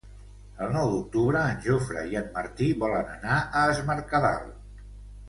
[0.67, 4.49] El nou d'octubre en Jofre i en Martí volen anar a Es Mercadal.